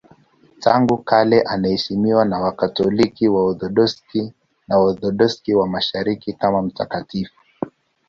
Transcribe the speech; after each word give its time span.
Tangu 0.59 0.97
kale 0.97 1.41
anaheshimiwa 1.41 2.25
na 2.25 2.39
Wakatoliki, 2.39 3.27
Waorthodoksi 3.27 4.33
na 4.67 4.77
Waorthodoksi 4.77 5.55
wa 5.55 5.67
Mashariki 5.67 6.33
kama 6.33 6.61
mtakatifu. 6.61 7.33